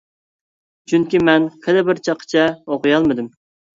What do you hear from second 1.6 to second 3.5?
خېلى بىر چاققىچە ئوقۇيالمىدىم.